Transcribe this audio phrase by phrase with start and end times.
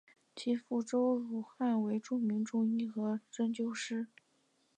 [0.35, 4.07] 其父周汝汉为著名中医与针灸师。